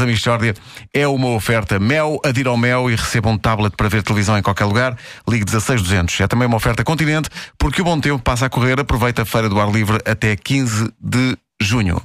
A 0.00 0.06
Michórdia 0.06 0.54
é 0.94 1.06
uma 1.06 1.28
oferta 1.28 1.78
Mel, 1.78 2.18
adira 2.24 2.48
ao 2.48 2.56
Mel 2.56 2.90
e 2.90 2.96
receba 2.96 3.28
um 3.28 3.36
tablet 3.36 3.74
para 3.76 3.88
ver 3.88 4.02
televisão 4.02 4.38
em 4.38 4.42
qualquer 4.42 4.64
lugar. 4.64 4.96
Ligue 5.28 5.44
16200. 5.44 6.20
É 6.20 6.26
também 6.26 6.46
uma 6.48 6.56
oferta 6.56 6.82
Continente, 6.82 7.28
porque 7.58 7.82
o 7.82 7.84
bom 7.84 8.00
tempo 8.00 8.22
passa 8.22 8.46
a 8.46 8.50
correr. 8.50 8.80
Aproveita 8.80 9.22
a 9.22 9.24
Feira 9.24 9.48
do 9.48 9.60
Ar 9.60 9.70
Livre 9.70 9.98
até 10.06 10.34
15 10.36 10.90
de 11.00 11.36
junho. 11.60 12.00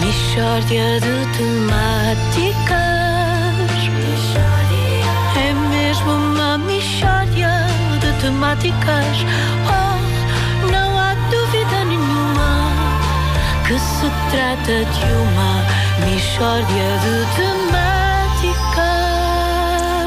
Mishória 0.00 1.00
de 1.00 1.26
temáticas. 1.36 2.86
É 5.36 5.52
mesmo 5.70 6.10
uma 6.10 6.58
mishória 6.58 7.66
de 8.00 8.20
temáticas. 8.20 9.24
Oh, 9.68 10.66
não 10.70 10.98
há 10.98 11.14
dúvida 11.30 11.84
nenhuma 11.84 12.72
que 13.66 13.78
se 13.78 14.10
trata 14.30 14.84
de 14.84 15.12
uma 15.12 15.75
de. 15.96 17.86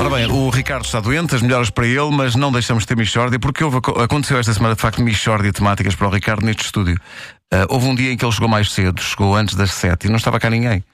Ora 0.00 0.08
bem, 0.08 0.26
o 0.26 0.48
Ricardo 0.48 0.84
está 0.86 0.98
doente, 0.98 1.34
as 1.34 1.42
melhoras 1.42 1.68
para 1.68 1.86
ele, 1.86 2.10
mas 2.10 2.34
não 2.34 2.50
deixamos 2.50 2.84
de 2.84 2.88
ter 2.88 2.96
Michórdia, 2.96 3.38
porque 3.38 3.62
houve, 3.62 3.76
aconteceu 4.02 4.38
esta 4.38 4.54
semana, 4.54 4.74
de 4.74 4.80
facto, 4.80 5.02
Michórdia 5.02 5.52
temáticas 5.52 5.94
para 5.94 6.08
o 6.08 6.10
Ricardo 6.10 6.44
neste 6.44 6.64
estúdio. 6.64 6.98
Ah, 7.52 7.66
houve 7.68 7.86
um 7.86 7.94
dia 7.94 8.12
em 8.12 8.16
que 8.16 8.24
ele 8.24 8.32
chegou 8.32 8.48
mais 8.48 8.72
cedo, 8.72 9.02
chegou 9.02 9.34
antes 9.34 9.54
das 9.56 9.72
sete 9.72 10.06
e 10.06 10.08
não 10.08 10.16
estava 10.16 10.38
cá 10.38 10.48
ninguém. 10.48 10.84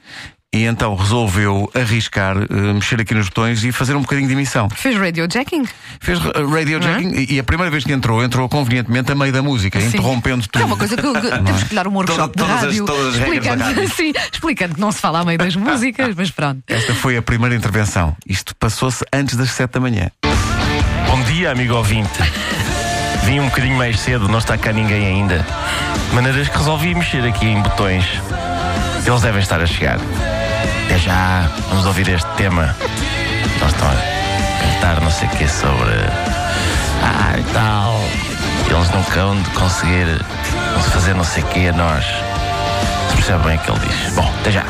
E 0.56 0.64
então 0.64 0.94
resolveu 0.94 1.70
arriscar, 1.74 2.34
ah, 2.38 2.72
mexer 2.72 2.98
aqui 2.98 3.12
nos 3.14 3.26
botões 3.28 3.62
e 3.62 3.70
fazer 3.72 3.94
um 3.94 4.00
bocadinho 4.00 4.26
de 4.26 4.32
emissão. 4.32 4.70
Fez 4.70 4.96
radiojacking? 4.96 5.64
Fez 6.00 6.18
radiojacking 6.18 7.10
e, 7.14 7.34
e 7.34 7.38
a 7.38 7.44
primeira 7.44 7.70
vez 7.70 7.84
que 7.84 7.92
entrou, 7.92 8.24
entrou 8.24 8.48
convenientemente 8.48 9.12
a 9.12 9.14
meio 9.14 9.30
da 9.34 9.42
música, 9.42 9.78
Sim. 9.78 9.88
interrompendo 9.88 10.46
tudo. 10.48 10.62
É 10.62 10.64
uma 10.64 10.76
coisa 10.78 10.96
que, 10.96 11.02
que 11.02 11.30
temos 11.44 11.62
que 11.64 11.74
dar 11.74 11.86
um 11.86 11.92
workshop 11.94 12.32
Toda- 12.34 12.46
todas 12.46 12.48
de 12.48 12.52
as- 12.54 12.62
rádio. 12.64 12.84
todas 12.86 13.06
as 13.08 13.14
regras 13.16 13.44
da 13.44 13.54
explicando, 13.54 13.64
rádio. 13.64 13.88
sim, 13.94 14.12
explicando 14.32 14.74
que 14.76 14.80
não 14.80 14.90
se 14.92 14.98
fala 14.98 15.20
a 15.20 15.24
meio 15.26 15.38
das 15.38 15.54
músicas, 15.56 16.14
mas 16.16 16.30
pronto. 16.30 16.62
Esta 16.68 16.94
foi 16.94 17.18
a 17.18 17.22
primeira 17.22 17.54
intervenção. 17.54 18.16
Isto 18.26 18.54
passou-se 18.56 19.04
antes 19.12 19.36
das 19.36 19.50
sete 19.50 19.72
da 19.72 19.80
manhã. 19.80 20.10
Bom 21.10 21.22
dia, 21.24 21.52
amigo 21.52 21.74
ouvinte. 21.74 22.08
Vim 23.24 23.40
um 23.40 23.46
bocadinho 23.48 23.76
mais 23.76 24.00
cedo, 24.00 24.26
não 24.26 24.38
está 24.38 24.56
cá 24.56 24.72
ninguém 24.72 25.04
ainda. 25.06 25.44
De 26.08 26.14
maneiras 26.14 26.48
que 26.48 26.56
resolvi 26.56 26.94
mexer 26.94 27.24
aqui 27.26 27.44
em 27.46 27.60
botões. 27.60 28.04
Eles 29.06 29.20
devem 29.22 29.40
estar 29.42 29.60
a 29.60 29.66
chegar. 29.66 29.98
Já, 31.06 31.48
vamos 31.68 31.86
ouvir 31.86 32.08
este 32.08 32.28
tema. 32.36 32.74
Nós 33.60 33.72
estão 33.72 33.88
a 33.88 33.94
cantar 34.60 35.00
não 35.00 35.10
sei 35.10 35.28
o 35.28 35.30
que 35.30 35.46
sobre. 35.46 35.92
Ah, 37.00 37.38
e 37.38 37.44
tal. 37.52 38.00
Eles 38.68 38.90
nunca 38.90 39.20
hão 39.20 39.40
de 39.40 39.50
conseguir 39.50 40.06
fazer 40.92 41.14
não 41.14 41.22
sei 41.22 41.44
o 41.44 41.46
que 41.46 41.68
a 41.68 41.72
nós. 41.72 42.04
Se 43.10 43.14
percebe 43.14 43.44
bem 43.44 43.56
o 43.56 43.60
que 43.60 43.70
ele 43.70 43.78
diz. 43.86 44.14
Bom, 44.14 44.34
até 44.40 44.50
já. 44.50 44.64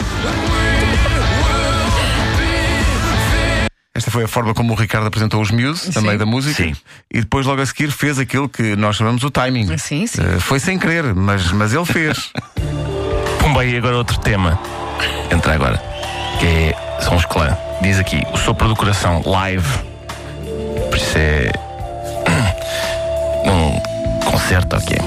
Esta 3.94 4.10
foi 4.10 4.24
a 4.24 4.28
forma 4.28 4.52
como 4.52 4.74
o 4.74 4.76
Ricardo 4.76 5.06
apresentou 5.06 5.40
os 5.40 5.50
Muse, 5.50 5.88
a 5.88 5.92
Sim. 5.92 6.00
meio 6.02 6.18
da 6.18 6.26
música. 6.26 6.62
Sim. 6.62 6.76
E 7.10 7.20
depois, 7.20 7.46
logo 7.46 7.62
a 7.62 7.66
seguir, 7.66 7.90
fez 7.90 8.18
aquilo 8.18 8.46
que 8.46 8.76
nós 8.76 8.96
chamamos 8.96 9.24
o 9.24 9.30
timing. 9.30 9.78
Sim, 9.78 10.06
sim. 10.06 10.20
Eh, 10.20 10.38
foi 10.38 10.60
sem 10.60 10.78
querer, 10.78 11.14
mas, 11.14 11.50
mas 11.50 11.72
ele 11.72 11.86
fez. 11.86 12.30
Pumba, 13.40 13.64
e 13.64 13.74
agora 13.74 13.96
outro 13.96 14.18
tema. 14.18 14.60
Entra 15.32 15.54
agora. 15.54 15.95
Que 16.38 16.46
é, 16.46 16.74
são 17.00 17.16
os 17.16 17.24
clã. 17.24 17.56
Diz 17.80 17.98
aqui, 17.98 18.22
o 18.32 18.36
sopro 18.36 18.68
do 18.68 18.76
coração, 18.76 19.22
live. 19.24 19.78
Por 20.88 20.96
isso 20.96 21.16
é. 21.16 21.50
Um 23.44 24.30
concerto, 24.30 24.76
ok. 24.76 24.98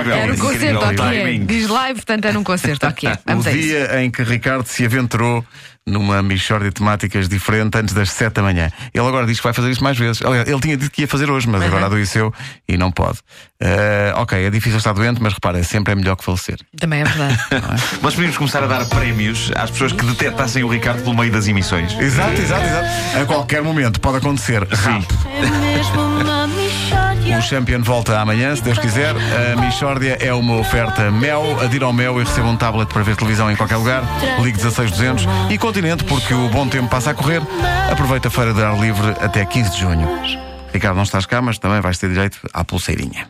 Incrível, 0.00 0.22
Era 0.22 0.32
um 0.32 0.36
concerto, 0.36 0.84
ok. 0.84 0.96
timing. 0.96 1.46
Diz 1.46 1.68
live, 1.68 1.94
portanto 1.94 2.24
era 2.24 2.38
um 2.38 2.44
concerto, 2.44 2.86
ok. 2.86 3.10
Vamos 3.26 3.46
o 3.46 3.48
a 3.48 3.52
isso. 3.52 3.62
dia 3.62 4.02
em 4.02 4.10
que 4.10 4.22
Ricardo 4.22 4.66
se 4.66 4.84
aventurou 4.84 5.44
numa 5.86 6.22
mixórdia 6.22 6.68
de 6.68 6.74
temáticas 6.74 7.28
diferente 7.30 7.78
antes 7.78 7.94
das 7.94 8.10
7 8.10 8.34
da 8.34 8.42
manhã. 8.42 8.70
Ele 8.92 9.06
agora 9.06 9.26
diz 9.26 9.38
que 9.38 9.44
vai 9.44 9.54
fazer 9.54 9.70
isso 9.70 9.82
mais 9.82 9.96
vezes. 9.96 10.20
Aliás, 10.22 10.46
ele 10.46 10.60
tinha 10.60 10.76
dito 10.76 10.90
que 10.90 11.00
ia 11.00 11.08
fazer 11.08 11.30
hoje, 11.30 11.48
mas 11.48 11.62
agora 11.62 11.86
adoeceu 11.86 12.32
e 12.68 12.76
não 12.76 12.92
pode. 12.92 13.20
Eh, 13.58 14.12
ok, 14.16 14.46
é 14.46 14.50
difícil 14.50 14.76
estar 14.76 14.92
doente, 14.92 15.22
mas 15.22 15.32
repara, 15.32 15.62
sempre 15.64 15.92
é 15.94 15.96
melhor 15.96 16.14
que 16.16 16.24
falecer. 16.24 16.58
Também 16.78 17.00
é 17.00 17.04
verdade. 17.04 17.38
Nós 18.02 18.12
podíamos 18.14 18.36
começar 18.36 18.62
a 18.62 18.66
dar 18.66 18.84
prémios 18.84 19.50
às 19.56 19.70
pessoas 19.70 19.92
que 19.92 20.04
detectassem 20.04 20.62
o 20.62 20.68
Ricardo 20.68 21.02
pelo 21.02 21.16
meio 21.16 21.32
das 21.32 21.48
emissões. 21.48 21.98
Exato, 21.98 22.38
exato, 22.38 22.66
exato. 22.66 23.18
A 23.22 23.24
qualquer 23.24 23.62
momento 23.62 23.98
pode 23.98 24.18
acontecer. 24.18 24.68
Sim. 24.76 25.02
É 25.42 25.76
mesmo 25.76 26.00
uma. 26.02 27.07
O 27.36 27.42
Champion 27.42 27.82
volta 27.82 28.18
amanhã, 28.18 28.54
se 28.56 28.62
Deus 28.62 28.78
quiser. 28.78 29.14
A 29.14 29.60
Michórdia 29.60 30.16
é 30.20 30.32
uma 30.32 30.56
oferta 30.56 31.10
Mel. 31.10 31.60
Adira 31.60 31.84
ao 31.84 31.92
Mel 31.92 32.20
e 32.20 32.24
receba 32.24 32.48
um 32.48 32.56
tablet 32.56 32.88
para 32.92 33.02
ver 33.02 33.16
televisão 33.16 33.50
em 33.50 33.56
qualquer 33.56 33.76
lugar. 33.76 34.02
Ligue 34.40 34.58
16200 34.58 35.26
e 35.50 35.58
Continente, 35.58 36.04
porque 36.04 36.32
o 36.34 36.48
bom 36.48 36.66
tempo 36.66 36.88
passa 36.88 37.10
a 37.10 37.14
correr. 37.14 37.42
Aproveita 37.90 38.28
a 38.28 38.30
feira 38.30 38.52
de 38.52 38.62
ar 38.62 38.78
livre 38.78 39.10
até 39.20 39.44
15 39.44 39.70
de 39.70 39.80
junho. 39.80 40.08
Ricardo, 40.72 40.96
não 40.96 41.04
estás 41.04 41.26
cá, 41.26 41.40
mas 41.40 41.58
também 41.58 41.80
vais 41.80 41.98
ter 41.98 42.08
direito 42.08 42.38
à 42.52 42.64
pulseirinha. 42.64 43.28